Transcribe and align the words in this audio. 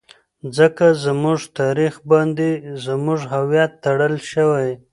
ځکه 0.57 0.85
زموږ 1.05 1.39
تاريخ 1.59 1.93
باندې 2.11 2.49
زموږ 2.85 3.19
هويت 3.33 3.71
ټړل 3.83 4.15
شوى. 4.31 4.69